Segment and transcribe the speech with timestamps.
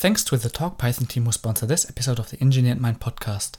[0.00, 3.58] Thanks to the Talk Python team who sponsor this episode of the Engineered Mind podcast.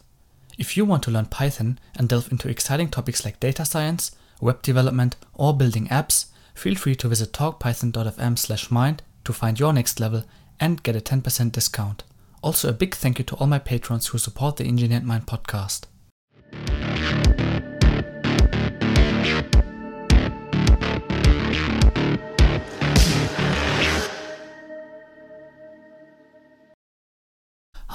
[0.58, 4.10] If you want to learn Python and delve into exciting topics like data science,
[4.42, 10.24] web development, or building apps, feel free to visit talkpython.fm/mind to find your next level
[10.60, 12.04] and get a 10% discount.
[12.42, 15.84] Also, a big thank you to all my patrons who support the Engineered Mind podcast.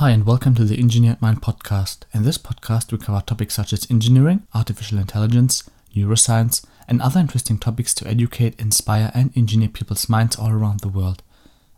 [0.01, 2.01] Hi, and welcome to the Engineered Mind podcast.
[2.13, 7.57] In this podcast, we cover topics such as engineering, artificial intelligence, neuroscience, and other interesting
[7.57, 11.23] topics to educate, inspire, and engineer people's minds all around the world.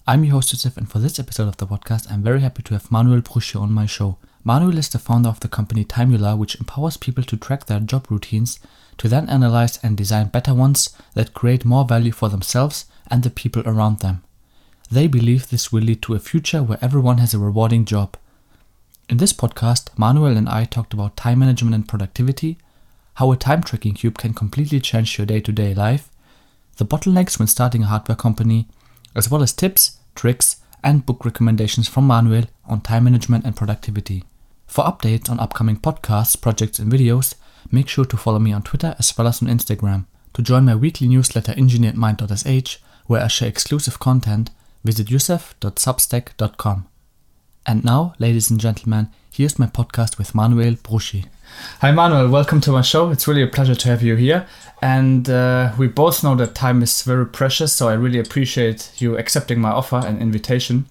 [0.05, 2.75] I'm your host, Joseph, and for this episode of the podcast, I'm very happy to
[2.75, 4.19] have Manuel Bruschi on my show.
[4.43, 8.11] Manuel is the founder of the company Timeular, which empowers people to track their job
[8.11, 8.59] routines
[8.97, 13.31] to then analyze and design better ones that create more value for themselves and the
[13.31, 14.25] people around them.
[14.91, 18.17] They believe this will lead to a future where everyone has a rewarding job.
[19.09, 22.57] In this podcast, Manuel and I talked about time management and productivity,
[23.15, 26.09] how a time tracking cube can completely change your day to day life,
[26.79, 28.67] the bottlenecks when starting a hardware company,
[29.15, 34.25] as well as tips, tricks, and book recommendations from Manuel on time management and productivity.
[34.67, 37.35] For updates on upcoming podcasts, projects, and videos,
[37.71, 40.07] make sure to follow me on Twitter as well as on Instagram.
[40.35, 42.77] To join my weekly newsletter engineeredmind.sh,
[43.07, 44.51] where I share exclusive content,
[44.85, 46.89] visit yusuf.substack.com.
[47.67, 51.27] And now, ladies and gentlemen, here's my podcast with Manuel Bruschi.
[51.81, 52.29] Hi, Manuel.
[52.29, 53.11] Welcome to my show.
[53.11, 54.47] It's really a pleasure to have you here.
[54.81, 59.19] And uh, we both know that time is very precious, so I really appreciate you
[59.19, 60.87] accepting my offer and invitation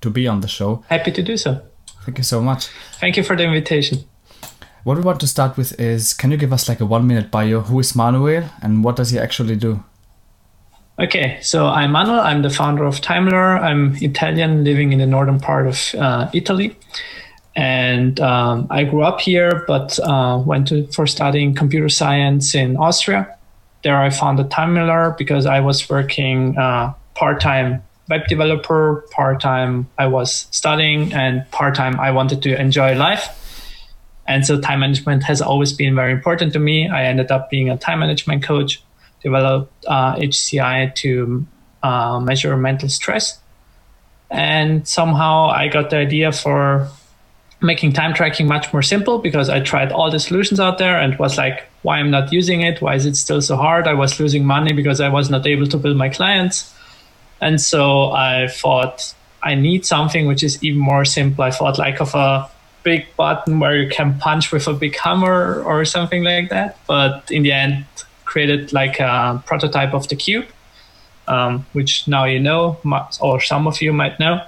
[0.00, 0.84] to be on the show.
[0.88, 1.62] Happy to do so.
[2.04, 2.68] Thank you so much.
[3.00, 4.04] Thank you for the invitation.
[4.84, 7.30] What we want to start with is can you give us like a one minute
[7.30, 7.60] bio?
[7.60, 9.84] Who is Manuel and what does he actually do?
[10.98, 12.20] Okay, so I'm Manuel.
[12.20, 13.58] I'm the founder of Timeular.
[13.58, 16.76] I'm Italian, living in the northern part of uh, Italy,
[17.56, 22.76] and um, I grew up here, but uh, went to, for studying computer science in
[22.76, 23.38] Austria.
[23.82, 30.46] There, I founded Timeular because I was working uh, part-time web developer, part-time I was
[30.50, 33.38] studying, and part-time I wanted to enjoy life.
[34.28, 36.90] And so, time management has always been very important to me.
[36.90, 38.82] I ended up being a time management coach
[39.22, 41.46] developed uh, HCI to
[41.82, 43.38] uh, measure mental stress.
[44.30, 46.88] And somehow I got the idea for
[47.60, 51.16] making time tracking much more simple because I tried all the solutions out there and
[51.18, 52.80] was like, why am I'm not using it?
[52.80, 53.86] Why is it still so hard?
[53.86, 56.74] I was losing money because I was not able to build my clients.
[57.40, 61.44] And so I thought I need something which is even more simple.
[61.44, 62.48] I thought like of a
[62.82, 66.78] big button where you can punch with a big hammer or something like that.
[66.86, 67.84] But in the end,
[68.32, 70.46] created like a prototype of the cube,
[71.28, 72.78] um, which now you know,
[73.20, 74.40] or some of you might know.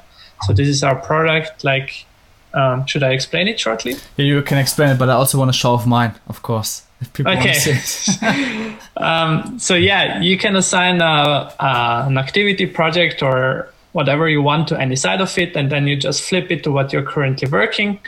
[0.46, 1.64] So this is our product.
[1.64, 2.06] Like,
[2.54, 3.92] um, should I explain it shortly?
[4.16, 6.82] Yeah, you can explain it, but I also want to show off mine, of course.
[7.00, 7.44] If people okay.
[7.44, 8.78] want to see it.
[8.96, 14.68] um, so yeah, you can assign a, a, an activity project or whatever you want
[14.68, 17.48] to any side of it, and then you just flip it to what you're currently
[17.48, 18.00] working,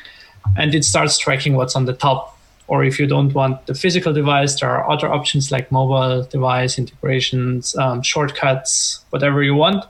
[0.56, 2.35] and it starts tracking what's on the top
[2.68, 6.78] or if you don't want the physical device, there are other options like mobile device
[6.78, 9.84] integrations, um, shortcuts, whatever you want.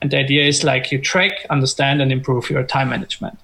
[0.00, 3.38] And the idea is like you track, understand, and improve your time management.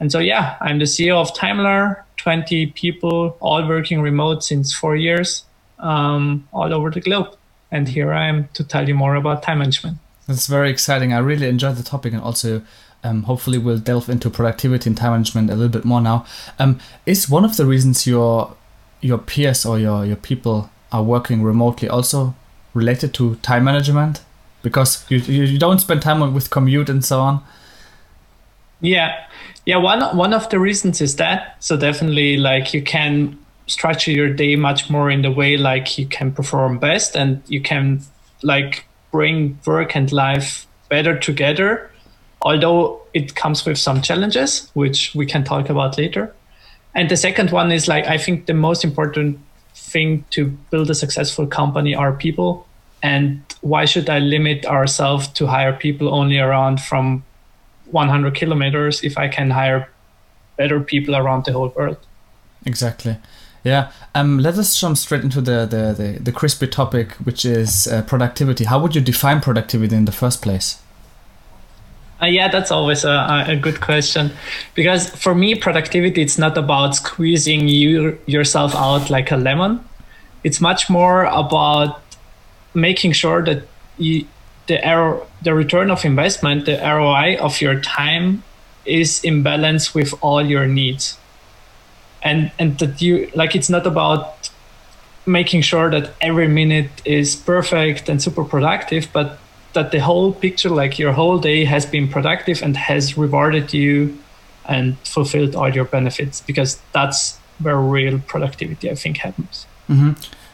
[0.00, 4.96] And so, yeah, I'm the CEO of Timeular, 20 people, all working remote since four
[4.96, 5.44] years,
[5.78, 7.34] um, all over the globe.
[7.70, 9.98] And here I am to tell you more about time management.
[10.26, 11.12] That's very exciting.
[11.12, 12.62] I really enjoyed the topic and also
[13.06, 16.26] um, hopefully we'll delve into productivity and time management a little bit more now.
[16.58, 18.54] Um, is one of the reasons your
[19.00, 22.34] your peers or your your people are working remotely also
[22.74, 24.22] related to time management?
[24.62, 27.42] Because you you don't spend time with commute and so on.
[28.80, 29.24] Yeah,
[29.64, 29.76] yeah.
[29.76, 31.56] One one of the reasons is that.
[31.60, 36.06] So definitely, like you can structure your day much more in the way like you
[36.06, 38.00] can perform best, and you can
[38.42, 41.90] like bring work and life better together
[42.46, 46.32] although it comes with some challenges, which we can talk about later.
[46.94, 49.40] And the second one is like, I think the most important
[49.74, 52.64] thing to build a successful company are people.
[53.02, 57.24] And why should I limit ourselves to hire people only around from
[57.90, 59.88] 100 kilometers if I can hire
[60.56, 61.98] better people around the whole world?
[62.64, 63.16] Exactly.
[63.64, 63.90] Yeah.
[64.14, 68.02] Um, let us jump straight into the, the, the, the crispy topic, which is uh,
[68.02, 68.64] productivity.
[68.66, 70.78] How would you define productivity in the first place?
[72.20, 74.30] Uh, yeah, that's always a, a good question
[74.74, 79.86] because for me, productivity it's not about squeezing you yourself out like a lemon.
[80.42, 82.00] It's much more about
[82.72, 83.64] making sure that
[83.98, 84.26] you
[84.66, 88.42] the error, the return of investment, the ROI of your time
[88.84, 91.18] is in balance with all your needs.
[92.22, 94.50] And and that you like it's not about
[95.26, 99.38] making sure that every minute is perfect and super productive, but
[99.76, 104.18] that the whole picture, like your whole day has been productive and has rewarded you
[104.68, 109.66] and fulfilled all your benefits because that's where real productivity I think happens.
[109.88, 110.12] Mm-hmm.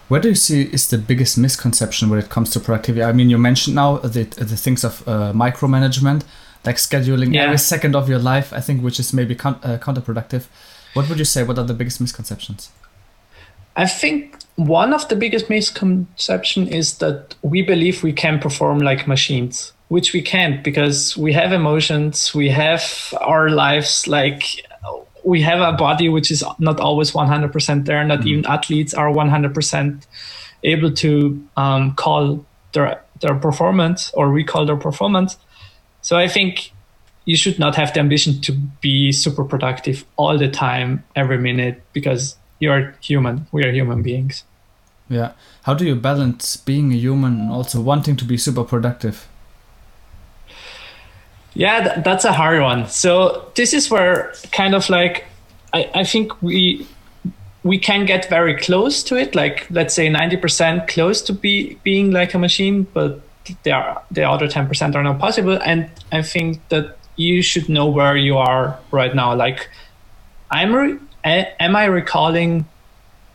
[0.09, 3.03] Where do you see is the biggest misconception when it comes to productivity?
[3.03, 6.25] I mean, you mentioned now the the things of uh, micromanagement,
[6.67, 7.45] like scheduling yeah.
[7.45, 8.53] every second of your life.
[8.53, 10.43] I think which is maybe con- uh, counterproductive.
[10.95, 11.43] What would you say?
[11.45, 12.71] What are the biggest misconceptions?
[13.77, 19.07] I think one of the biggest misconception is that we believe we can perform like
[19.07, 24.43] machines, which we can't because we have emotions, we have our lives like
[25.25, 28.05] we have a body which is not always 100% there.
[28.05, 30.07] Not mm even athletes are 100%
[30.65, 35.37] able to um, call their their performance or recall their performance.
[36.01, 36.73] So I think
[37.25, 41.83] you should not have the ambition to be super productive all the time, every minute,
[41.93, 43.47] because you're human.
[43.53, 44.44] We are human beings.
[45.09, 45.32] Yeah.
[45.64, 49.29] How do you balance being a human and also wanting to be super productive?
[51.55, 52.88] Yeah, th- that's a hard one.
[52.88, 55.25] So this is where kind of like
[55.75, 56.87] I, I think we
[57.64, 61.79] we can get very close to it, like let's say ninety percent close to be
[61.82, 63.20] being like a machine, but
[63.65, 65.58] the the other ten percent are not possible.
[65.65, 69.35] And I think that you should know where you are right now.
[69.35, 69.69] Like,
[70.50, 72.67] I'm re- am I recalling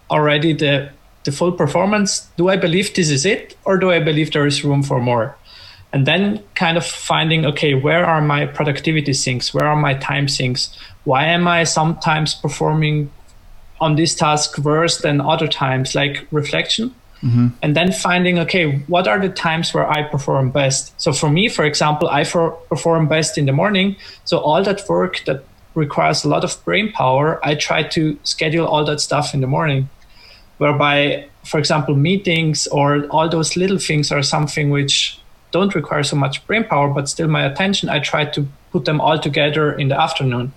[0.09, 0.89] already the
[1.27, 2.29] the full performance?
[2.37, 5.35] Do I believe this is it, or do I believe there is room for more?
[5.91, 9.53] And then kind of finding, okay, where are my productivity sinks?
[9.53, 10.77] Where are my time sinks?
[11.03, 13.11] Why am I sometimes performing
[13.79, 15.95] on this task worse than other times?
[15.95, 16.95] Like reflection.
[17.21, 17.47] Mm-hmm.
[17.61, 20.93] And then finding, okay, what are the times where I perform best?
[21.01, 23.95] So for me, for example, I for, perform best in the morning.
[24.23, 25.43] So all that work that
[25.77, 29.47] requires a lot of brain power, I try to schedule all that stuff in the
[29.47, 29.89] morning.
[30.57, 35.19] Whereby, for example, meetings or all those little things are something which
[35.51, 38.99] don't require so much brain power, but still my attention, I try to put them
[38.99, 40.51] all together in the afternoon.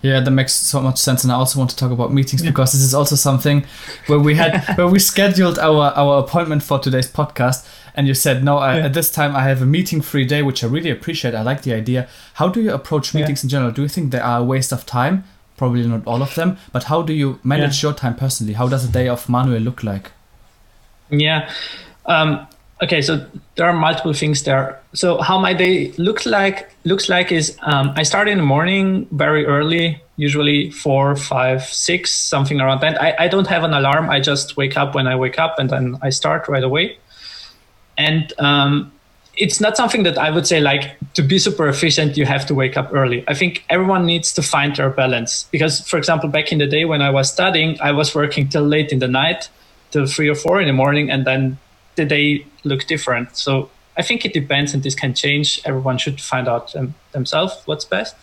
[0.00, 2.50] Yeah, that makes so much sense, and I also want to talk about meetings yeah.
[2.50, 3.66] because this is also something
[4.06, 7.66] where we had where we scheduled our our appointment for today's podcast,
[7.96, 8.58] and you said no.
[8.58, 8.84] I, yeah.
[8.86, 11.34] At this time, I have a meeting free day, which I really appreciate.
[11.34, 12.08] I like the idea.
[12.34, 13.46] How do you approach meetings yeah.
[13.46, 13.72] in general?
[13.72, 15.24] Do you think they are a waste of time?
[15.56, 18.52] Probably not all of them, but how do you manage your time personally?
[18.52, 20.12] How does a day of Manuel look like?
[21.10, 21.50] Yeah,
[22.06, 22.46] um,
[22.82, 23.24] okay so
[23.56, 24.80] there are multiple things there.
[24.94, 29.06] So how my day looks like looks like is um, i start in the morning
[29.10, 33.00] very early usually four five six something around that.
[33.00, 34.10] I, I don't have an alarm.
[34.10, 36.98] I just wake up when i wake up and then i start right away.
[37.96, 38.92] And um,
[39.34, 42.54] it's not something that i would say like to be super efficient you have to
[42.54, 43.24] wake up early.
[43.28, 46.84] I think everyone needs to find their balance because for example back in the day
[46.84, 49.48] when i was studying i was working till late in the night
[49.90, 51.58] till three or four in the morning and then
[51.98, 53.36] the day look different.
[53.36, 55.60] So I think it depends, and this can change.
[55.66, 58.16] Everyone should find out um, themselves what's best.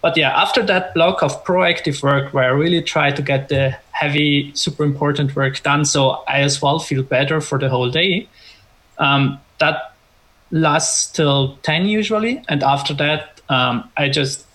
[0.00, 3.76] But yeah, after that block of proactive work where I really try to get the
[3.90, 8.28] heavy, super important work done, so I as well feel better for the whole day.
[8.98, 9.94] Um, that
[10.50, 12.42] lasts till 10 usually.
[12.48, 14.45] And after that, um, I just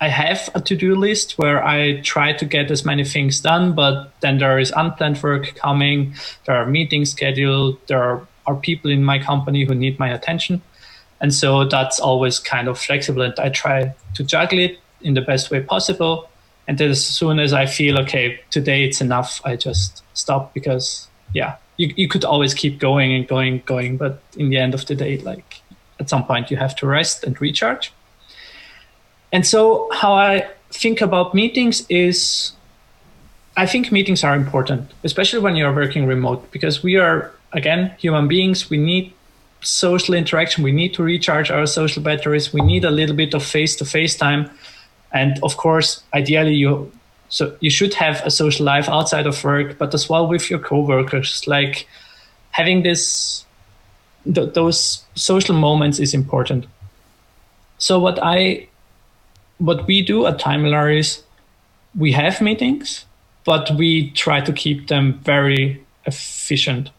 [0.00, 4.12] I have a to-do list where I try to get as many things done, but
[4.20, 6.14] then there is unplanned work coming.
[6.46, 7.78] There are meetings scheduled.
[7.86, 8.26] There are,
[8.62, 10.62] people in my company who need my attention,
[11.20, 13.20] and so that's always kind of flexible.
[13.20, 16.30] And I try to juggle it in the best way possible.
[16.66, 21.56] And as soon as I feel okay, today it's enough, I just stop because yeah,
[21.76, 24.94] you you could always keep going and going, going, but in the end of the
[24.94, 25.60] day, like
[26.00, 27.92] at some point you have to rest and recharge
[29.32, 32.52] and so, how I think about meetings is
[33.56, 38.28] I think meetings are important, especially when you're working remote, because we are, again, human
[38.28, 38.70] beings.
[38.70, 39.12] We need
[39.60, 40.62] social interaction.
[40.62, 42.52] We need to recharge our social batteries.
[42.52, 44.50] We need a little bit of face to face time.
[45.12, 46.92] And of course, ideally, you
[47.30, 50.58] so you should have a social life outside of work, but as well with your
[50.58, 51.46] coworkers.
[51.46, 51.86] Like
[52.52, 53.44] having this,
[54.32, 56.66] th- those social moments is important.
[57.76, 58.68] So what I
[59.58, 61.22] what we do at Timeular is
[61.96, 63.04] we have meetings,
[63.44, 66.90] but we try to keep them very efficient.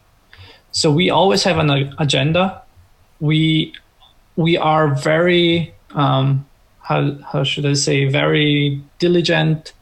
[0.72, 2.62] So we always have an agenda.
[3.20, 3.74] We
[4.36, 6.46] we are very um,
[6.82, 9.74] how how should I say very diligent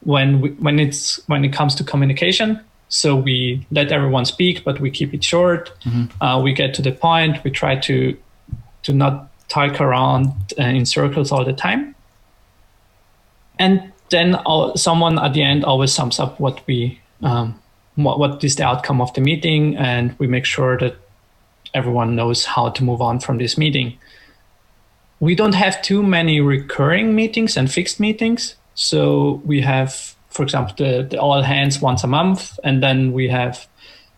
[0.00, 2.60] when we, when it's when it comes to communication.
[2.88, 5.72] So we let everyone speak, but we keep it short.
[6.20, 7.42] Uh, we get to the point.
[7.44, 8.16] We try to
[8.82, 11.91] to not talk around uh, in circles all the time.
[13.58, 14.36] And then
[14.76, 17.60] someone at the end always sums up what we um,
[17.94, 20.96] what, what is the outcome of the meeting, and we make sure that
[21.74, 23.98] everyone knows how to move on from this meeting.
[25.20, 28.56] We don't have too many recurring meetings and fixed meetings.
[28.74, 33.28] So we have, for example, the, the all hands once a month, and then we
[33.28, 33.66] have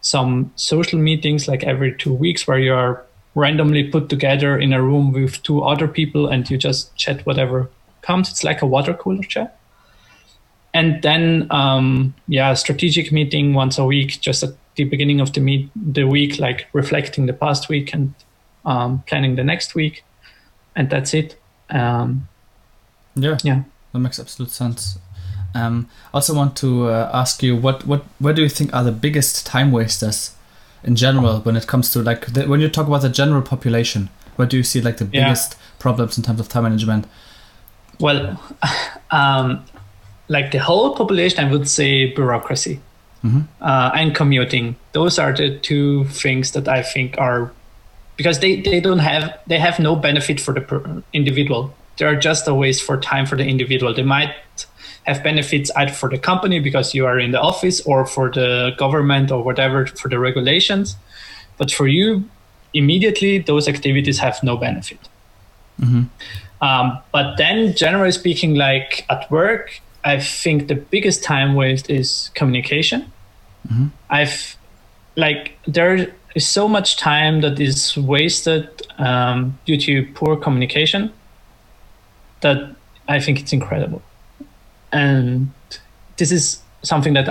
[0.01, 5.13] some social meetings like every two weeks where you're randomly put together in a room
[5.13, 7.69] with two other people and you just chat whatever
[8.05, 8.31] comes.
[8.31, 9.59] It's like a water cooler chat.
[10.73, 15.41] And then, um, yeah, strategic meeting once a week, just at the beginning of the
[15.41, 18.15] meet the week, like reflecting the past week and
[18.65, 20.05] um, planning the next week,
[20.75, 21.37] and that's it.
[21.71, 22.29] Um,
[23.15, 24.99] yeah, yeah, that makes absolute sense.
[25.55, 28.83] Um, I also want to uh, ask you what what where do you think are
[28.83, 30.35] the biggest time wasters
[30.83, 34.11] in general when it comes to like the, when you talk about the general population?
[34.37, 35.59] Where do you see like the biggest yeah.
[35.79, 37.07] problems in terms of time management?
[38.01, 38.41] Well,
[39.11, 39.65] um,
[40.29, 42.81] like the whole population, I would say bureaucracy
[43.25, 43.41] mm-hmm.
[43.61, 44.77] uh, and commuting.
[44.93, 47.53] Those are the two things that I think are
[48.17, 51.75] because they, they don't have they have no benefit for the individual.
[51.97, 53.95] They are just a waste for time for the individual.
[53.95, 54.35] They might
[55.05, 58.73] have benefits either for the company because you are in the office or for the
[58.79, 60.97] government or whatever for the regulations.
[61.59, 62.29] But for you,
[62.73, 64.99] immediately those activities have no benefit.
[65.81, 66.05] Mm-hmm.
[66.65, 72.31] Um, but then, generally speaking, like at work, I think the biggest time waste is
[72.35, 73.13] communication.
[73.69, 73.87] Mm-hmm.
[74.09, 74.57] I've
[75.17, 81.13] like there is so much time that is wasted um, due to poor communication
[82.41, 82.75] that
[83.09, 84.01] I think it's incredible,
[84.91, 85.51] and
[86.17, 87.29] this is something that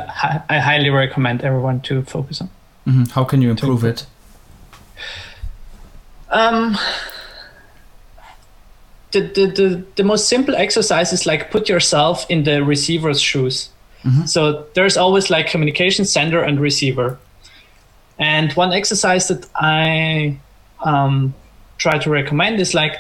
[0.49, 2.49] I highly recommend everyone to focus on.
[2.87, 3.03] Mm-hmm.
[3.15, 4.05] How can you improve it?
[6.29, 6.77] Um,
[9.13, 13.69] the, the, the, the most simple exercise is like put yourself in the receiver's shoes.
[14.03, 14.25] Mm-hmm.
[14.25, 17.17] So there's always like communication sender and receiver.
[18.19, 20.37] And one exercise that I
[20.83, 21.33] um,
[21.77, 22.97] try to recommend is like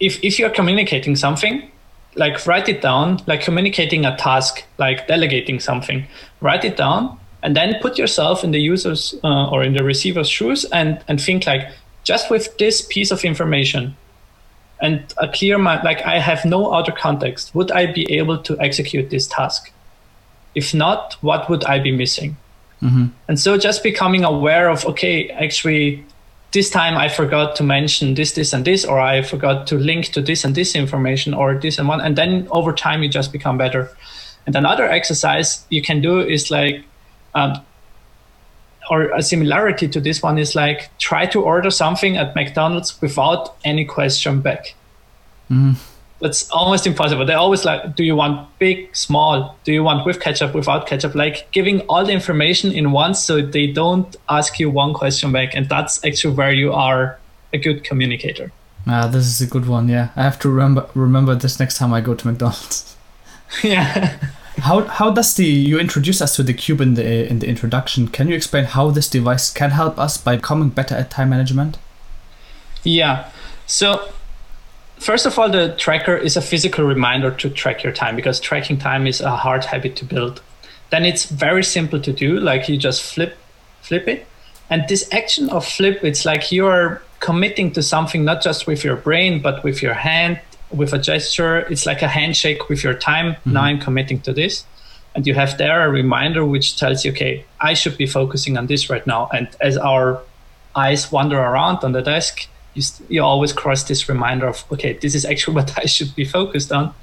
[0.00, 1.70] if, if you're communicating something,
[2.16, 6.06] like write it down, like communicating a task, like delegating something,
[6.40, 10.28] write it down and then put yourself in the user's uh, or in the receiver's
[10.28, 11.68] shoes and, and think like
[12.02, 13.96] just with this piece of information,
[14.80, 17.54] and a clear mind, like I have no other context.
[17.54, 19.72] Would I be able to execute this task?
[20.54, 22.36] If not, what would I be missing?
[22.82, 23.06] Mm-hmm.
[23.28, 26.04] And so just becoming aware of, okay, actually,
[26.52, 30.06] this time I forgot to mention this, this, and this, or I forgot to link
[30.12, 32.00] to this and this information, or this and one.
[32.00, 33.90] And then over time, you just become better.
[34.46, 36.84] And another exercise you can do is like,
[37.34, 37.60] um,
[38.90, 43.56] or a similarity to this one is like try to order something at McDonald's without
[43.64, 44.74] any question back.
[45.50, 45.76] Mm.
[46.20, 47.24] That's almost impossible.
[47.24, 49.56] They always like, do you want big, small?
[49.62, 51.14] Do you want with ketchup, without ketchup?
[51.14, 55.54] Like giving all the information in once so they don't ask you one question back.
[55.54, 57.18] And that's actually where you are
[57.52, 58.50] a good communicator.
[58.86, 59.88] Ah, this is a good one.
[59.88, 62.96] Yeah, I have to remember remember this next time I go to McDonald's.
[63.62, 64.18] yeah.
[64.60, 68.08] How how does the you introduce us to the cube in the in the introduction?
[68.08, 71.78] Can you explain how this device can help us by becoming better at time management?
[72.82, 73.30] Yeah.
[73.66, 74.08] So
[74.98, 78.78] first of all, the tracker is a physical reminder to track your time because tracking
[78.78, 80.42] time is a hard habit to build.
[80.90, 82.40] Then it's very simple to do.
[82.40, 83.36] Like you just flip
[83.82, 84.26] flip it,
[84.68, 88.96] and this action of flip, it's like you're committing to something not just with your
[88.96, 90.38] brain but with your hand
[90.70, 91.58] with a gesture.
[91.70, 93.34] It's like a handshake with your time.
[93.34, 93.52] Mm-hmm.
[93.52, 94.64] Now I'm committing to this.
[95.14, 98.66] And you have there a reminder which tells you, okay, I should be focusing on
[98.66, 99.28] this right now.
[99.32, 100.20] And as our
[100.76, 105.14] eyes wander around on the desk, you, you always cross this reminder of, okay, this
[105.14, 106.94] is actually what I should be focused on.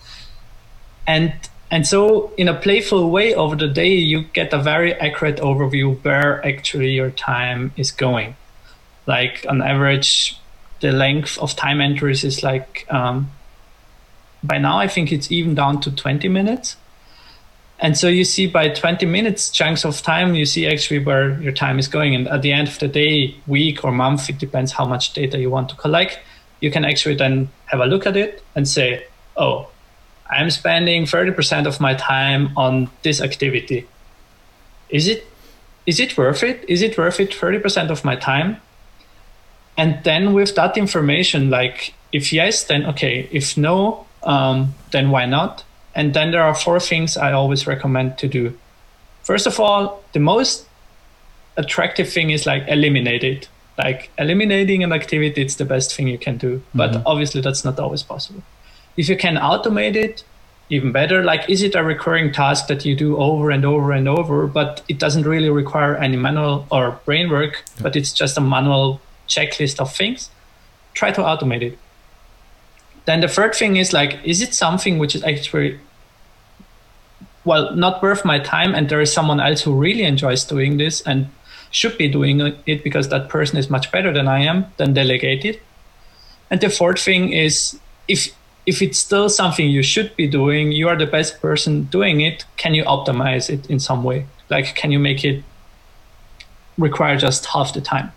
[1.07, 1.33] And
[1.71, 6.01] and so, in a playful way, over the day, you get a very accurate overview
[6.03, 8.35] where actually your time is going.
[9.07, 10.39] Like on average,
[10.81, 13.31] the length of time entries is like um,
[14.47, 16.77] by now I think it's even down to 20 minutes.
[17.79, 21.51] And so you see by 20 minutes chunks of time, you see actually where your
[21.51, 22.15] time is going.
[22.15, 25.37] And at the end of the day, week or month, it depends how much data
[25.39, 26.19] you want to collect.
[26.61, 29.67] You can actually then have a look at it and say, oh,
[30.29, 33.87] I'm spending 30% of my time on this activity.
[34.89, 35.27] Is it
[35.85, 36.65] is it worth it?
[36.67, 38.57] Is it worth it 30% of my time?
[39.77, 43.27] And then with that information, like if yes, then okay.
[43.31, 45.63] If no, um, then why not?
[45.93, 48.53] And then there are four things I always recommend to do.
[49.23, 50.67] first of all, the most
[51.57, 53.49] attractive thing is like eliminate it.
[53.77, 56.61] Like eliminating an activity, it's the best thing you can do.
[56.75, 57.01] But Mhm.
[57.05, 58.43] obviously, that's not always possible.
[58.97, 60.23] If you can automate it,
[60.69, 61.23] even better.
[61.23, 64.81] Like, is it a recurring task that you do over and over and over, but
[64.87, 69.79] it doesn't really require any manual or brain work, but it's just a manual checklist
[69.79, 70.29] of things?
[70.93, 71.77] Try to automate it.
[73.05, 75.79] Then the third thing is like, is it something which is actually
[77.45, 81.01] well, not worth my time, and there is someone else who really enjoys doing this
[81.01, 81.29] and
[81.69, 85.45] should be doing it because that person is much better than I am, then delegate
[85.45, 85.61] it.
[86.49, 88.29] And the fourth thing is if
[88.65, 92.45] if it's still something you should be doing, you are the best person doing it,
[92.57, 94.25] can you optimize it in some way?
[94.49, 95.43] Like can you make it
[96.77, 98.11] require just half the time?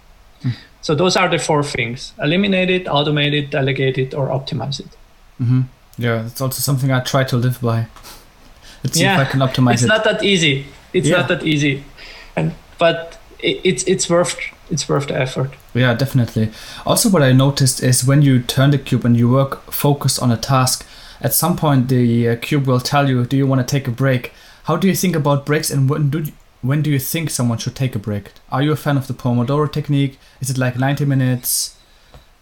[0.81, 2.13] So those are the four things.
[2.23, 4.87] Eliminate it, automate it, delegate it, or optimize it.
[5.41, 5.63] Mm-hmm.
[5.99, 7.87] Yeah, it's also something I try to live by.
[8.85, 9.87] Let's see Yeah, if I can optimize it's it.
[9.87, 10.67] It's not that easy.
[10.93, 11.19] It's Yeah.
[11.19, 11.85] not that easy.
[12.37, 14.37] And but it, it's it's worth
[14.71, 15.51] it's worth the effort.
[15.75, 16.51] Yeah, definitely.
[16.87, 20.31] Also, what I noticed is when you turn the cube and you work focused on
[20.31, 20.87] a task,
[21.21, 23.91] at some point the uh, cube will tell you, "Do you want to take a
[23.93, 24.33] break?"
[24.65, 27.59] How do you think about breaks, and when do you, when do you think someone
[27.59, 28.33] should take a break?
[28.51, 30.19] Are you a fan of the Pomodoro technique?
[30.41, 31.77] Is it like ninety minutes?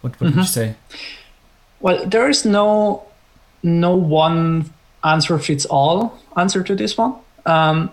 [0.01, 0.45] What what would you Mhm.
[0.47, 0.75] say?
[1.79, 3.03] Well, there is no
[3.63, 4.71] no one
[5.03, 7.13] answer fits all answer to this one.
[7.45, 7.89] Um,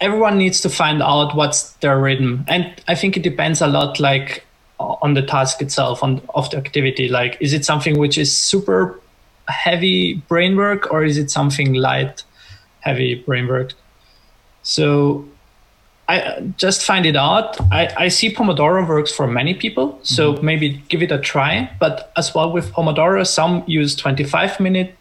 [0.00, 3.98] everyone needs to find out what's their rhythm, and I think it depends a lot,
[4.00, 4.44] like
[4.78, 7.08] on the task itself, on of the activity.
[7.08, 9.00] Like, is it something which is super
[9.48, 12.24] heavy brain work, or is it something light,
[12.80, 13.72] heavy brain work?
[14.62, 15.24] So
[16.08, 17.60] I just find it out.
[17.72, 21.70] I, I see Pomodoro works for many people, so maybe give it a try.
[21.80, 24.94] But as well with Pomodoro, some use 25 minute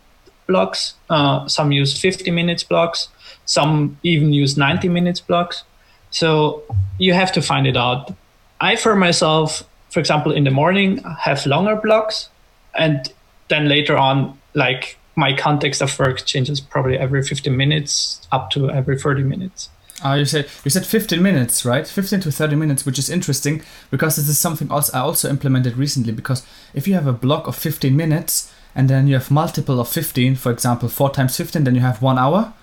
[0.48, 3.10] blocks, uh, some use 50 minutes blocks,
[3.46, 5.64] some even use 90 minutes blocks.
[6.10, 6.64] So
[6.98, 8.12] you have to find it out.
[8.60, 12.30] I, for myself, for example, in the morning, have longer blocks,
[12.74, 13.12] and
[13.50, 18.70] then later on, like my context of work changes probably every 15 minutes up to
[18.72, 19.70] every 30 minutes.
[20.04, 21.88] Uh, you said you said 15 minutes, right?
[21.88, 25.78] 15 to 30 minutes, which is interesting because this is something else I also implemented
[25.78, 26.12] recently.
[26.12, 29.88] Because if you have a block of 15 minutes and then you have multiple of
[29.88, 32.54] 15, for example, four times 15, then you have one hour.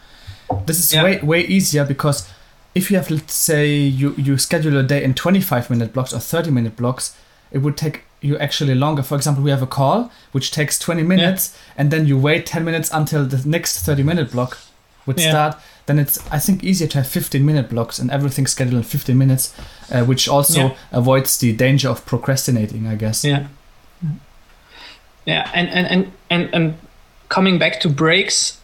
[0.66, 1.04] This is Yeah.
[1.04, 2.28] way way easier because
[2.74, 6.20] if you have, let's say, you you schedule a day in 25 minute blocks or
[6.20, 7.14] 30 minute blocks,
[7.50, 9.02] it would take you actually longer.
[9.02, 12.62] For example, we have a call which takes 20 minutes, and then you wait 10
[12.64, 14.58] minutes until the next 30 minute block
[15.06, 15.30] would Yeah.
[15.30, 15.56] start.
[15.86, 19.18] Then it's I think easier to have 15 minute blocks and everything scheduled in 15
[19.18, 19.52] minutes,
[19.90, 20.70] uh, which also Yeah.
[20.92, 23.24] avoids the danger of procrastinating, I guess.
[23.24, 23.46] Yeah.
[25.24, 26.74] Yeah, and and and and, and
[27.28, 28.58] coming back to breaks,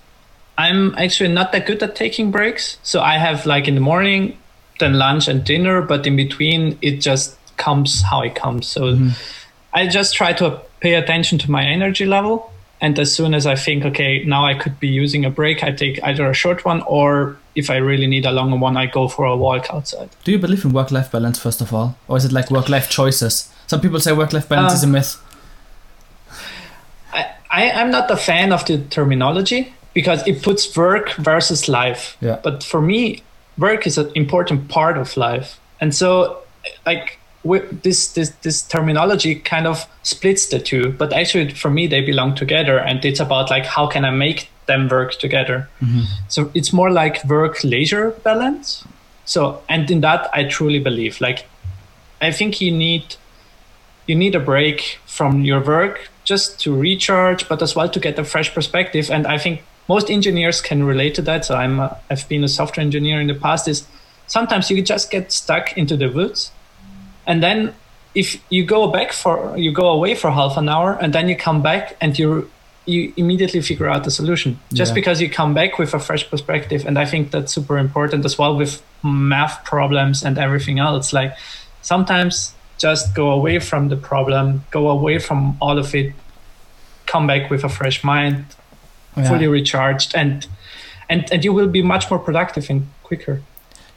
[0.56, 2.78] I'm actually not that good at taking breaks.
[2.82, 4.36] So I have like in the morning,
[4.80, 8.66] then lunch and dinner, but in between it just comes how it comes.
[8.66, 8.96] So
[9.72, 12.52] I just try to pay attention to my energy level.
[12.80, 15.72] And as soon as I think, okay, now I could be using a break, I
[15.72, 19.08] take either a short one or if I really need a longer one, I go
[19.08, 20.10] for a walk outside.
[20.22, 22.68] Do you believe in work life balance first of all, or is it like work
[22.68, 23.52] life choices?
[23.66, 25.16] Some people say work life balance Uh, is a myth.
[27.12, 32.16] I, I, I'm not a fan of the terminology because it puts work versus life.
[32.20, 32.38] Yeah.
[32.44, 33.22] But for me,
[33.56, 35.58] work is an important part of life.
[35.80, 36.38] And so,
[36.86, 37.17] like,
[37.56, 40.92] this, this, this terminology kind of splits the two.
[40.92, 42.78] But actually, for me, they belong together.
[42.78, 45.68] And it's about, like, how can I make them work together?
[45.80, 46.02] Mm-hmm.
[46.28, 48.84] So it's more like work leisure balance.
[49.24, 51.20] So, and in that, I truly believe.
[51.20, 51.46] Like,
[52.20, 53.16] I think you need
[54.06, 58.18] you need a break from your work just to recharge, but as well to get
[58.18, 59.10] a fresh perspective.
[59.10, 61.44] And I think most engineers can relate to that.
[61.44, 63.68] So I'm a, I've been a software engineer in the past.
[63.68, 63.86] Is
[64.26, 66.50] sometimes you just get stuck into the woods,
[67.28, 67.72] and then
[68.14, 71.36] if you go back for you go away for half an hour, and then you
[71.36, 72.50] come back and you
[72.86, 74.94] you immediately figure out the solution just Yeah.
[75.00, 76.86] because you come back with a fresh perspective.
[76.88, 81.12] And I think that's super important as well with math problems and everything else.
[81.12, 81.32] Like
[81.82, 86.12] sometimes just go away from the problem, go away from all of it,
[87.06, 88.44] come back with a fresh mind,
[89.16, 89.28] Yeah.
[89.28, 90.46] fully recharged, and
[91.10, 93.42] and and you will be much more productive and quicker.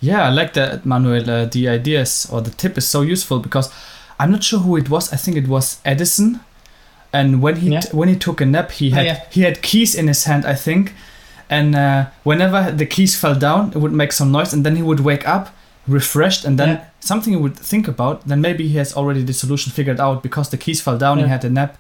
[0.02, 1.30] Yeah, I like that, Manuel.
[1.30, 3.72] Uh, the ideas or the tip is so useful because
[4.20, 5.14] I'm not sure who it was.
[5.14, 6.40] I think it was Edison.
[7.14, 7.82] And when he Yeah.
[7.92, 9.20] when he took a nap, he Ah, had yeah.
[9.32, 10.94] he had keys in his hand, I think.
[11.50, 14.82] And uh, whenever the keys fell down, it would make some noise, and then he
[14.84, 15.50] would wake up
[15.88, 16.80] refreshed, and then Yeah.
[17.00, 18.22] something he would think about.
[18.28, 21.18] Then maybe he has already the solution figured out because the keys fell down.
[21.20, 21.76] He had a nap.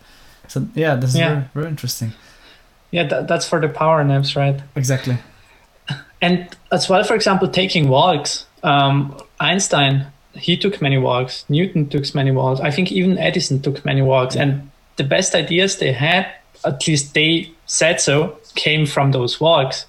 [0.48, 2.12] So yeah, this is very very interesting.
[2.92, 4.60] Yeah, that, that's for the power naps, right?
[4.76, 5.18] Exactly.
[6.22, 8.46] And as well, for example, taking walks.
[8.64, 11.46] Um, Einstein, he took many walks.
[11.50, 12.62] Newton took many walks.
[12.62, 14.36] I think even Edison took many walks.
[14.36, 16.32] And the best ideas they had,
[16.64, 19.86] at least they said so, came from those walks.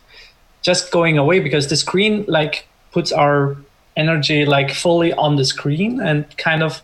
[0.62, 3.56] Just going away because the screen like puts our
[3.96, 6.82] energy like fully on the screen and kind of,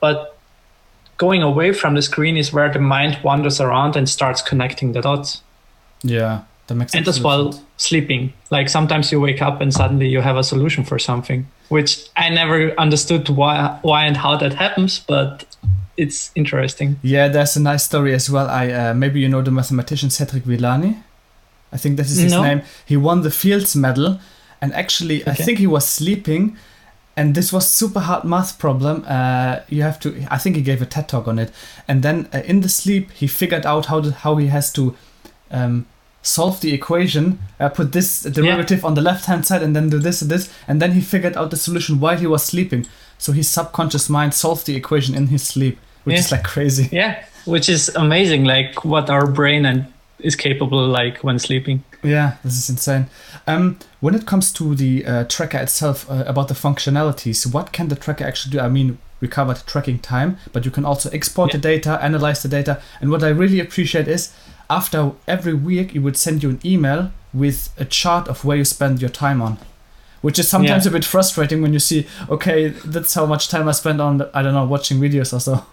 [0.00, 0.36] but
[1.18, 5.02] going away from the screen is where the mind wanders around and starts connecting the
[5.02, 5.42] dots.
[6.02, 7.64] Yeah, and as well sense.
[7.76, 12.08] sleeping like sometimes you wake up and suddenly you have a solution for something which
[12.16, 15.44] i never understood why why and how that happens but
[15.96, 18.46] it's interesting Yeah, there's a nice story as well.
[18.48, 20.94] I uh, maybe you know the mathematician Cedric Villani.
[21.72, 22.42] I think that is his No.
[22.42, 22.62] name.
[22.86, 24.20] He won the Fields Medal,
[24.60, 26.56] and actually, I think he was sleeping,
[27.16, 29.04] and this was super hard math problem.
[29.08, 30.08] Uh, you have to.
[30.30, 31.50] I think he gave a TED talk on it,
[31.88, 34.94] and then uh, in the sleep he figured out how to, how he has to
[35.50, 35.86] um,
[36.28, 37.38] solve the equation.
[37.60, 40.48] Uh, put this derivative on the left hand side, and then do this and this,
[40.68, 42.86] and then he figured out the solution while he was sleeping.
[43.18, 46.20] So his subconscious mind solved the equation in his sleep, which Yeah.
[46.20, 46.88] is like crazy.
[47.02, 49.86] yeah which is amazing like what our brain and
[50.18, 53.06] is capable like when sleeping Yeah, this is insane.
[53.46, 57.88] Um, when it comes to the uh, tracker itself, uh, about the functionalities, what can
[57.88, 58.60] the tracker actually do?
[58.60, 62.48] I mean, we covered tracking time, but you can also export the data, analyze the
[62.48, 62.80] data.
[63.00, 64.30] And what I really appreciate is
[64.70, 68.64] after every week, it would send you an email with a chart of where you
[68.64, 69.58] spend your time on.
[70.20, 70.90] Which is sometimes Yeah.
[70.90, 74.42] a bit frustrating when you see, okay, that's how much time I spend on, I
[74.42, 75.64] don't know, watching videos or so.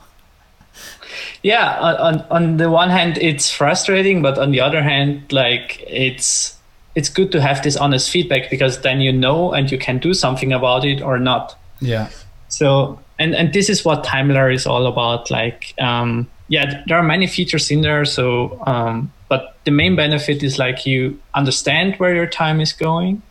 [1.41, 6.57] yeah on, on the one hand it's frustrating but on the other hand like it's
[6.95, 10.13] it's good to have this honest feedback because then you know and you can do
[10.13, 12.09] something about it or not Yeah.
[12.49, 17.03] so and and this is what Timeular is all about like um yeah there are
[17.03, 22.13] many features in there so um but the main benefit is like you understand where
[22.15, 23.21] your time is going.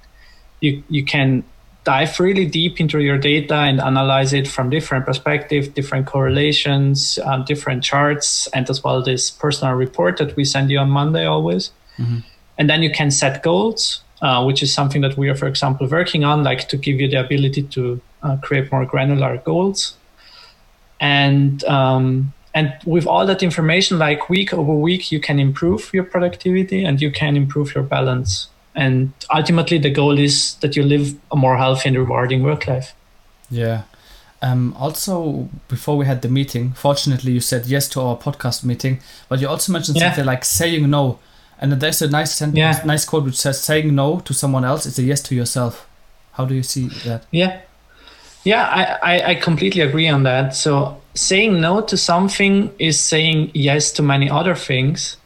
[0.61, 1.45] You you can
[1.85, 7.45] dive really deep into your data and analyze it from different perspectives different correlations um,
[7.45, 11.73] different charts and as well this personal report that we send you on monday always.
[12.57, 15.87] And then you can set goals uh, which is something that we are for example
[15.87, 19.99] working on like to give you the ability to uh, create more granular goals.
[21.01, 26.05] And um, and with all that information like week over week you can improve your
[26.05, 31.15] productivity and you can improve your balance and ultimately the goal is that you live
[31.33, 32.95] a more healthy and rewarding work life
[33.51, 33.83] Yeah.
[34.43, 39.01] Um, also, before we had the meeting, fortunately, you said yes to our podcast meeting,
[39.29, 40.09] but you also mentioned Yeah.
[40.09, 41.19] something like saying no.
[41.59, 42.83] And there's a nice sentence, Yeah.
[42.85, 45.87] nice quote which says, "Saying no to someone else is a yes to yourself."
[46.37, 47.23] How do you see that?
[47.31, 47.53] Yeah.
[48.45, 50.55] Yeah, I, I, I completely agree on that.
[50.55, 55.17] So saying no to something is saying yes to many other things.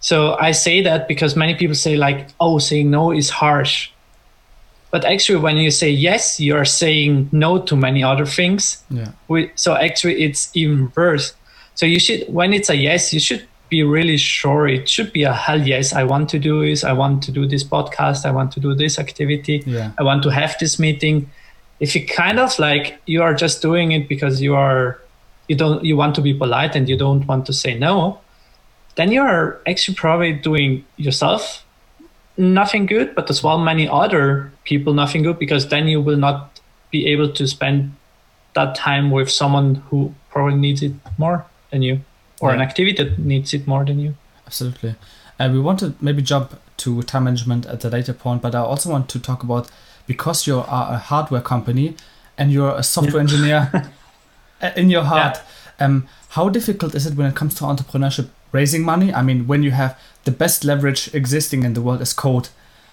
[0.00, 3.90] So I say that because many people say like, oh, saying no is harsh.
[4.90, 8.82] But actually when you say yes, you're saying no to many other things.
[8.90, 9.12] Yeah.
[9.28, 11.34] We- So actually it's even worse.
[11.74, 15.24] So you should when it's a yes, you should be really sure it should be
[15.24, 15.92] a hell yes.
[15.92, 16.84] I want to do this.
[16.84, 18.24] I want to do this podcast.
[18.24, 19.62] I want to do this activity.
[19.66, 19.90] Yeah.
[19.98, 21.28] I want to have this meeting.
[21.80, 24.98] If you kind of like you are just doing it because you are
[25.48, 28.20] you don't you want to be polite and you don't want to say no,
[28.96, 31.64] then you are actually probably doing yourself
[32.36, 36.60] nothing good, but as well many other people nothing good because then you will not
[36.90, 37.94] be able to spend
[38.54, 42.00] that time with someone who probably needs it more than you
[42.40, 44.14] or an activity that needs it more than you.
[44.46, 44.94] Absolutely.
[45.38, 48.60] And we want to maybe jump to time management at a later point, but I
[48.60, 49.70] also want to talk about
[50.06, 51.96] because you are a hardware company
[52.36, 53.82] and you're a software engineer uh,
[54.76, 55.38] in your heart.
[55.80, 59.12] Um, how difficult is it when it comes to entrepreneurship raising money?
[59.14, 62.48] I mean, when you have the best leverage existing in the world is code,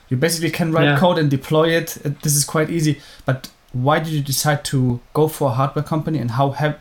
[0.09, 0.99] you basically can write Yeah.
[0.99, 1.97] code and deploy it.
[2.21, 3.01] This is quite easy.
[3.25, 6.77] But why did you decide to go for a hardware company, and how have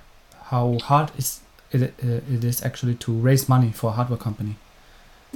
[0.50, 1.40] how hard is
[1.72, 4.56] it, uh, it is actually to raise money for a hardware company?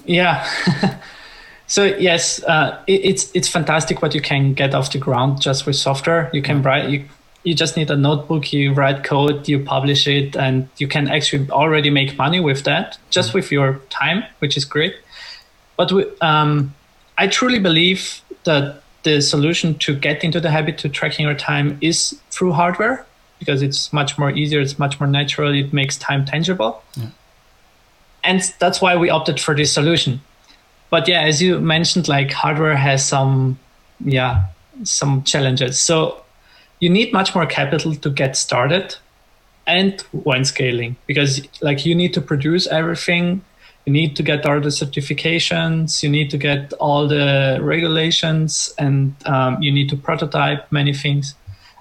[0.04, 0.46] Yeah.
[1.66, 5.66] so yes, uh, it, it's it's fantastic what you can get off the ground just
[5.66, 6.30] with software.
[6.32, 7.04] You can write you
[7.44, 8.52] you just need a notebook.
[8.52, 12.98] You write code, you publish it, and you can actually already make money with that
[13.10, 14.94] just with your time, which is great.
[15.76, 16.74] But we, um,
[17.16, 21.78] I truly believe that the solution to get into the habit to tracking your time
[21.80, 23.06] is through hardware
[23.38, 26.82] because it's much more easier, it's much more natural, it makes time tangible.
[28.24, 30.20] And that's why we opted for this solution.
[30.90, 33.58] But yeah, as you mentioned, like hardware has some,
[34.04, 34.46] yeah,
[34.82, 35.78] some challenges.
[35.78, 36.22] So
[36.80, 38.96] you need much more capital to get started
[39.66, 43.44] and when scaling because like you need to produce everything.
[43.84, 46.02] You need to get all the certifications.
[46.02, 51.34] You need to get all the regulations and um, you need to prototype many things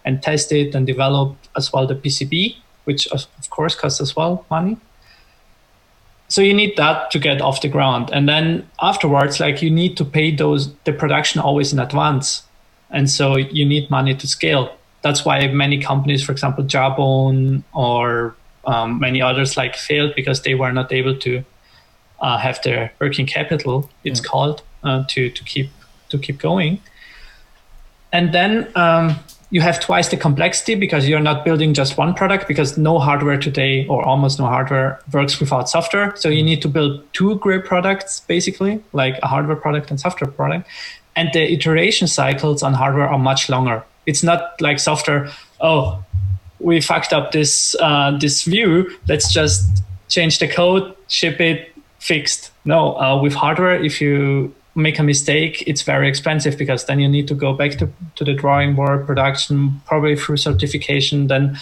[0.06, 2.56] and test it and develop as well the pcb
[2.86, 4.78] which of course costs as well money.
[6.30, 8.10] So you need that to get off the ground.
[8.14, 12.44] And then afterwards like you need to pay those the production always in advance.
[12.90, 18.36] And so you need money to scale that's why many companies for example jawbone or
[18.66, 21.44] um, many others like failed because they were not able to
[22.20, 24.30] uh, have their working capital, it's yeah.
[24.30, 25.70] called, uh, to to keep
[26.10, 26.82] to keep going.
[28.12, 29.16] And then um,
[29.50, 33.38] you have twice the complexity because you're not building just one product because no hardware
[33.38, 36.16] today or almost no hardware works without software.
[36.16, 40.32] So you need to build two great products basically, like a hardware product and software
[40.32, 40.68] product.
[41.16, 43.84] And the iteration cycles on hardware are much longer.
[44.08, 45.30] It's not like software.
[45.62, 46.04] Oh,
[46.60, 48.90] we fucked up this uh, this view.
[49.08, 52.52] Let's just change the code, ship it, fixed.
[52.66, 57.10] No, uh, with hardware, if you make a mistake, it's very expensive because then you
[57.10, 61.28] need to go back to, to the drawing board, production, probably through certification.
[61.28, 61.58] Then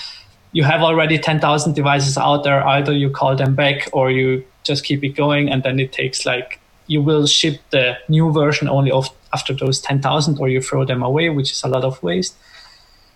[0.52, 2.66] you have already 10,000 devices out there.
[2.68, 5.50] Either you call them back or you just keep it going.
[5.50, 9.78] And then it takes like, you will ship the new version only of, after those
[9.82, 12.36] 10,000 or you throw them away, which is a lot of waste.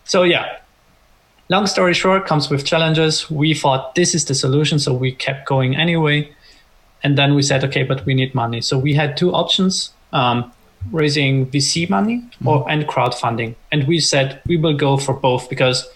[0.03, 0.45] So yeah,
[1.49, 3.29] long story short comes with challenges.
[3.29, 4.79] We thought this is the solution.
[4.79, 6.17] So we kept going anyway
[7.03, 8.61] and then we said, okay, but we need money.
[8.61, 10.51] So we had two options: um,
[10.91, 12.69] raising VC money or mm-hmm.
[12.69, 13.55] and crowdfunding.
[13.71, 15.87] And we said we will go for both because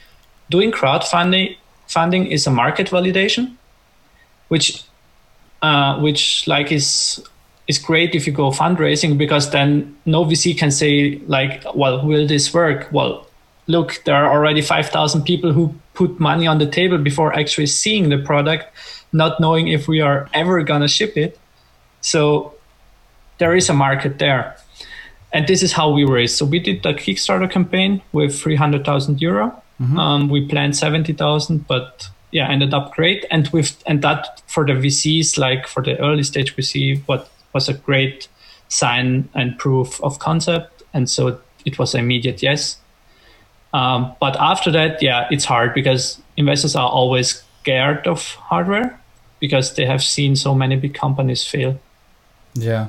[0.49, 1.57] doing crowdfunding
[1.87, 3.55] funding is a market validation,
[4.47, 4.83] which
[5.61, 7.23] uh, which like is
[7.67, 12.27] is great if you go fundraising because then no VC can say like, well, will
[12.27, 12.89] this work?
[12.91, 13.25] Well,
[13.67, 17.67] look, there are already five thousand people who put money on the table before actually
[17.67, 18.67] seeing the product
[19.13, 21.39] not knowing if we are ever going to ship it.
[22.01, 22.55] So
[23.37, 24.57] there is a market there.
[25.31, 26.37] And this is how we raised.
[26.37, 29.63] So we did the Kickstarter campaign with 300,000 euro.
[29.81, 29.97] Mm-hmm.
[29.97, 33.25] Um, we planned 70,000, but yeah, ended up great.
[33.31, 37.69] And with and that for the VCs, like for the early stage VC, what was
[37.69, 38.27] a great
[38.67, 40.83] sign and proof of concept.
[40.93, 42.77] And so it was an immediate yes.
[43.73, 48.99] Um, but after that, yeah, it's hard because investors are always scared of hardware
[49.39, 51.79] because they have seen so many big companies fail.
[52.53, 52.87] Yeah.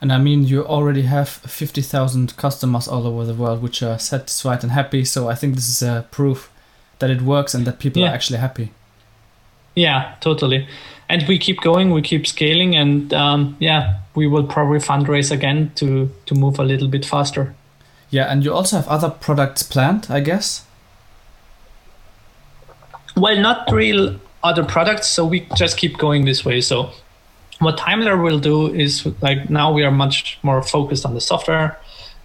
[0.00, 4.62] And I mean, you already have 50,000 customers all over the world which are satisfied
[4.62, 5.04] and happy.
[5.04, 6.50] So I think this is a proof
[7.00, 8.10] that it works and that people yeah.
[8.10, 8.72] are actually happy.
[9.74, 10.66] Yeah, totally.
[11.08, 15.72] And we keep going, we keep scaling, and um, yeah, we will probably fundraise again
[15.76, 17.54] to to move a little bit faster.
[18.10, 20.66] Yeah, and you also have other products planned, I guess.
[23.16, 25.08] Well, not real other products.
[25.08, 26.60] So we just keep going this way.
[26.60, 26.90] So
[27.58, 31.78] what Timeular will do is like now we are much more focused on the software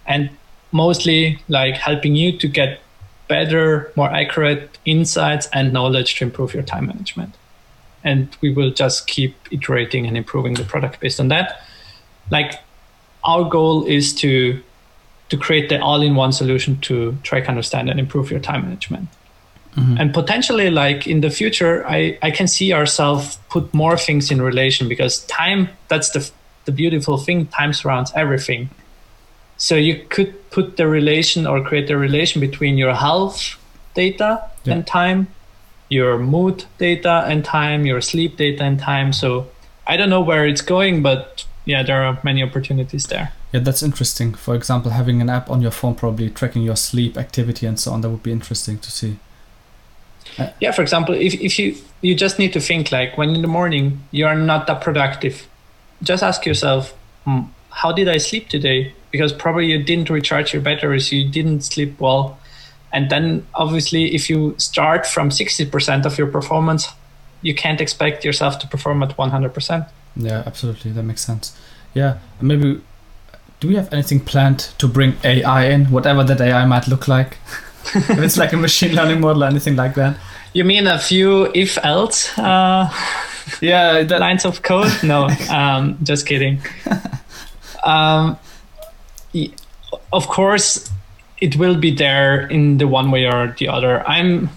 [0.06, 0.30] and
[0.72, 2.80] mostly like helping you to get
[3.28, 7.34] better, more accurate insights and knowledge to improve your time management.
[8.04, 11.62] And we will just keep iterating and improving the product based on that.
[12.30, 12.60] Like
[13.24, 14.62] our goal is to
[15.30, 19.08] to create the all-in-one solution to track, understand, and improve your time management.
[19.74, 19.96] Mm-hmm.
[19.98, 24.40] And potentially, like in the future, I, I can see ourselves put more things in
[24.40, 26.30] relation because time, that's the,
[26.66, 28.70] the beautiful thing, time surrounds everything.
[29.56, 33.58] So you could put the relation or create a relation between your health
[33.94, 34.74] data yeah.
[34.74, 35.28] and time,
[35.94, 39.12] your mood data and time, your sleep data and time.
[39.12, 39.46] So
[39.86, 43.32] I don't know where it's going, but yeah, there are many opportunities there.
[43.52, 44.34] Yeah, that's interesting.
[44.34, 47.92] For example, having an app on your phone probably tracking your sleep activity and so
[47.92, 49.18] on, that would be interesting to see
[50.60, 53.48] yeah for example if, if you you just need to think like when in the
[53.48, 55.46] morning you are not that productive
[56.02, 60.62] just ask yourself hmm, how did i sleep today because probably you didn't recharge your
[60.62, 62.38] batteries you didn't sleep well
[62.94, 66.88] and then obviously if you start from 60% of your performance
[67.42, 71.58] you can't expect yourself to perform at 100% yeah absolutely that makes sense
[71.92, 72.80] yeah maybe
[73.60, 77.36] do we have anything planned to bring ai in whatever that ai might look like
[77.94, 80.16] if it's like a machine learning model, or anything like that.
[80.52, 82.90] You mean a few if else uh,
[83.60, 84.20] yeah, that...
[84.26, 84.92] lines of code?
[85.02, 86.60] No, um, just kidding.
[87.86, 88.38] Um,
[90.10, 90.90] of course,
[91.40, 94.06] it will be there in the one way or the other.
[94.06, 94.50] I'm.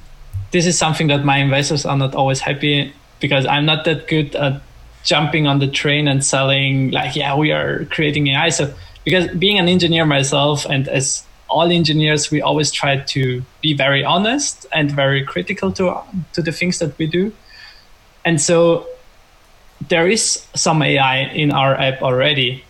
[0.52, 4.34] This is something that my investors are not always happy because I'm not that good
[4.36, 4.62] at
[5.04, 8.50] jumping on the train and selling like, yeah, we are creating AI.
[8.50, 13.74] So because being an engineer myself and as all engineers we always try to be
[13.74, 15.98] very honest and very critical to
[16.34, 17.32] to the things that we do
[18.26, 18.86] and so
[19.88, 22.64] there is some AI in our app already.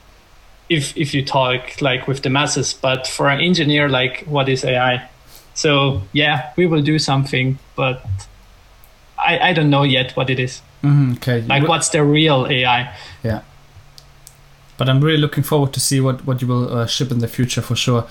[0.69, 4.63] If if you talk like with the masses, but for an engineer, like what is
[4.65, 5.07] AI?
[5.53, 8.01] So yeah, we will do something, but
[9.17, 10.61] I I don't know yet what it is.
[10.81, 11.41] hmm okay.
[11.41, 12.93] Like You- what's the real AI?
[13.23, 13.41] Yeah.
[14.77, 17.27] But I'm really looking forward to see what, what you will uh, ship in the
[17.27, 18.03] future for sure.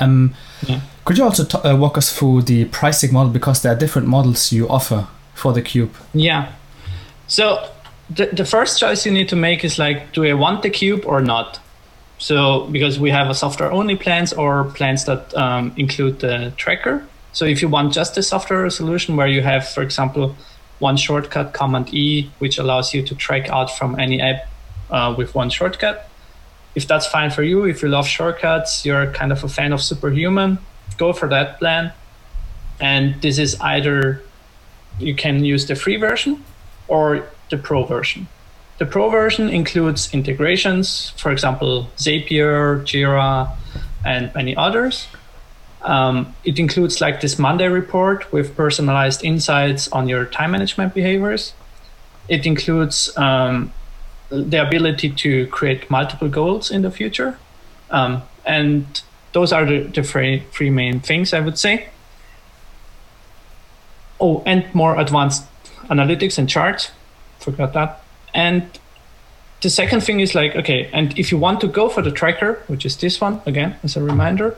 [0.00, 0.34] Um,
[0.66, 0.80] Yeah.
[1.04, 4.08] Could you also t- uh, walk us through the pricing model because there are different
[4.08, 5.90] models you offer for the cube?
[6.14, 6.46] Yeah.
[7.28, 7.68] So
[8.16, 11.02] the, the first choice you need to make is like, do I want the cube
[11.06, 11.60] or not?
[12.18, 17.06] So because we have a software only plans or plans that um, include the tracker.
[17.32, 20.34] So if you want just a software solution where you have, for example,
[20.78, 24.48] one shortcut, Command E, which allows you to track out from any app
[24.90, 26.08] uh, with one shortcut.
[26.74, 29.80] If that's fine for you, if you love shortcuts, you're kind of a fan of
[29.80, 30.58] Superhuman,
[30.96, 31.92] go for that plan.
[32.80, 34.22] And this is either
[34.98, 36.44] you can use the free version
[36.86, 38.28] or the pro version.
[38.78, 43.50] The pro version includes integrations, for example, Zapier, Jira,
[44.04, 45.08] and many others.
[45.82, 51.54] Um, it includes like this Monday report with personalized insights on your time management behaviors.
[52.28, 53.72] It includes um,
[54.28, 57.38] the ability to create multiple goals in the future.
[57.90, 61.88] Um, and those are the, the three, three main things I would say.
[64.20, 65.44] Oh, and more advanced
[65.88, 66.90] analytics and charts.
[67.40, 68.02] Forgot that.
[68.34, 68.66] And
[69.60, 72.62] the second thing is like, okay, and if you want to go for the tracker,
[72.68, 74.56] which is this one, again, as a reminder,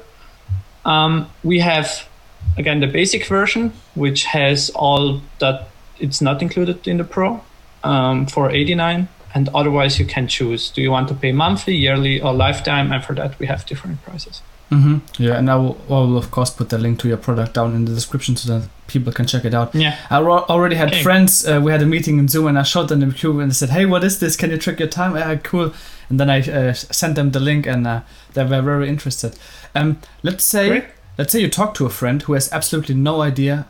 [0.85, 2.09] um, we have,
[2.57, 7.43] again, the basic version, which has all that it's not included in the Pro
[7.85, 9.09] um, for 89.
[9.33, 12.93] And otherwise, you can choose do you want to pay monthly, yearly, or lifetime?
[12.93, 14.43] And for that, we have different prices.
[14.71, 14.99] Mm-hmm.
[15.23, 17.75] Yeah, and I will, I will of course put the link to your product down
[17.75, 19.75] in the description so that people can check it out.
[19.75, 19.97] Yeah.
[20.11, 21.03] I ro- already had Okay.
[21.03, 21.47] friends.
[21.47, 23.55] Uh, we had a meeting in Zoom, and I showed them the cube, and they
[23.55, 24.37] said, "Hey, what is this?
[24.37, 25.73] Can you track your time?" Yeah, cool.
[26.09, 28.01] And then I uh, sent them the link, and uh,
[28.35, 29.37] they were very interested.
[29.75, 30.85] Um, let's say, Great.
[31.19, 33.67] let's say you talk to a friend who has absolutely no idea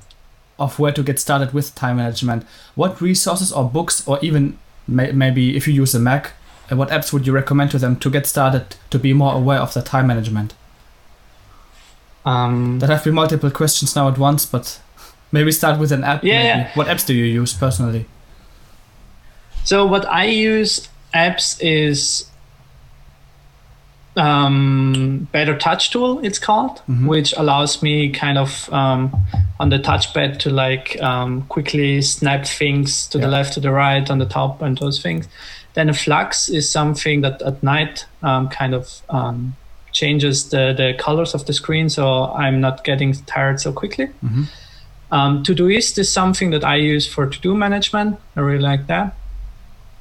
[0.58, 2.44] of where to get started with time management.
[2.74, 6.32] What resources or books, or even may- maybe if you use a Mac,
[6.70, 9.60] uh, what apps would you recommend to them to get started to be more aware
[9.60, 10.52] of their time management?
[12.24, 14.78] Um, That have been multiple questions now at once, but
[15.32, 16.22] maybe start with an app.
[16.22, 16.46] Yeah, maybe.
[16.48, 16.70] yeah.
[16.74, 18.04] What apps do you use personally?
[19.64, 22.26] So what I use apps is
[24.16, 26.20] um, Better Touch Tool.
[26.24, 27.06] It's called, Mhm.
[27.06, 29.14] which allows me kind of um,
[29.58, 33.24] on the touchpad to like um, quickly snap things to Yeah.
[33.26, 35.28] the left, to the right, on the top, and those things.
[35.74, 39.54] Then a Flux is something that at night um, kind of um,
[39.92, 44.08] changes the the colors of the screen, so I'm not getting tired so quickly.
[44.24, 44.46] Mhm.
[45.12, 48.18] Um, Todoist is something that I use for to-do management.
[48.36, 49.14] I really like that.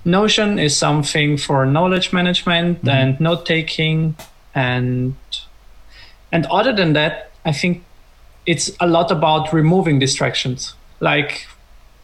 [0.06, 2.92] Notion is something for knowledge management Mhm.
[2.94, 4.16] and note taking,
[4.56, 5.16] and
[6.32, 7.84] and other than that, I think
[8.46, 11.48] it's a lot about removing distractions, like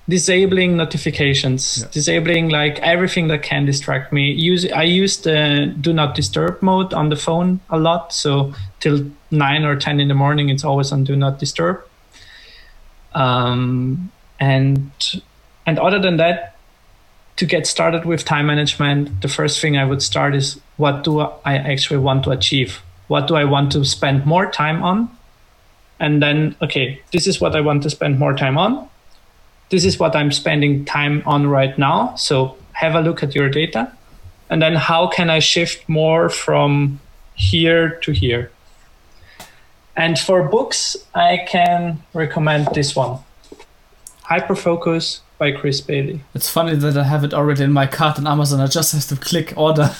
[0.08, 1.88] disabling notifications, Yeah.
[1.92, 4.32] disabling like everything that can distract me.
[4.32, 9.06] Use I use the do not disturb mode on the phone a lot, so till
[9.32, 11.78] nine or ten in the morning, it's always on do not disturb.
[13.14, 14.92] Um, and
[15.66, 16.56] and other than that,
[17.38, 21.22] to get started with time management, the first thing I would start is what do
[21.22, 22.82] I actually want to achieve?
[23.08, 25.10] What do I want to spend more time on?
[26.00, 28.90] And then, okay, this is what I want to spend more time on.
[29.70, 32.16] This is what I'm spending time on right now.
[32.16, 33.92] So have a look at your data.
[34.50, 37.00] And then how can I shift more from
[37.36, 38.52] here to here?
[39.96, 43.20] And for books, I can recommend this one
[44.24, 46.22] Hyperfocus by Chris Bailey.
[46.34, 48.60] It's funny that I have it already in my cart on Amazon.
[48.60, 49.90] I just have to click order.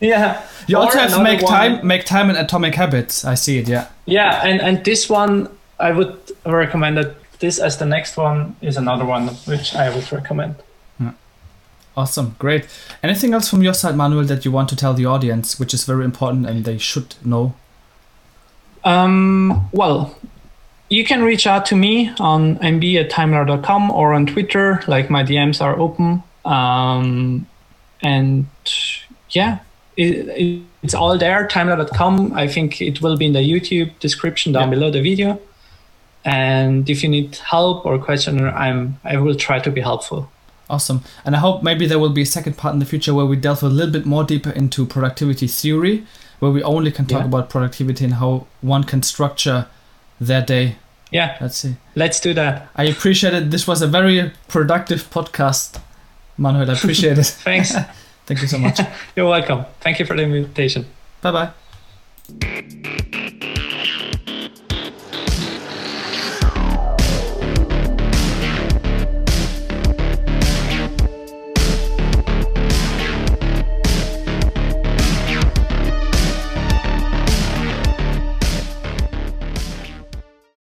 [0.00, 0.46] Yeah.
[0.68, 3.24] You Or also have to make one- time, make time, and atomic habits.
[3.24, 3.66] I see it.
[3.66, 3.88] Yeah.
[4.06, 5.48] Yeah, and, and this one,
[5.80, 10.10] I would recommend that this as the next one is another one which I would
[10.12, 10.56] recommend.
[11.96, 12.36] Awesome.
[12.38, 12.64] Great.
[13.02, 15.82] Anything else from your side, Manuel, that you want to tell the audience, which is
[15.84, 17.54] very important and they should know?
[18.84, 20.16] Um, well,
[20.90, 24.80] you can reach out to me on mb at timeular.com or on Twitter.
[24.86, 26.22] Like my DMs are open.
[26.44, 27.46] Um,
[28.00, 28.46] and
[29.30, 29.58] yeah,
[29.96, 32.32] it, it, it's all there, timeular.com.
[32.32, 34.70] I think it will be in the YouTube description down Yeah.
[34.70, 35.40] below the video.
[36.24, 40.30] And if you need help or question, I'm I will try to be helpful.
[40.70, 41.02] Awesome.
[41.24, 43.36] And I hope maybe there will be a second part in the future where we
[43.36, 46.04] delve a little bit more deeper into productivity theory,
[46.40, 47.26] where we only can talk Yeah.
[47.26, 49.66] about productivity and how one can structure
[50.20, 50.76] their day.
[51.10, 51.76] Yeah, Let's see.
[51.94, 52.68] let's do that.
[52.76, 53.50] I appreciate it.
[53.50, 55.80] This was a very productive podcast.
[56.36, 57.24] Manuel, I appreciate it.
[57.44, 57.72] Thanks.
[58.26, 58.78] Thank you so much.
[59.16, 59.64] You're welcome.
[59.80, 60.84] Thank you for the invitation.
[61.22, 61.50] bye
[62.40, 63.67] bye.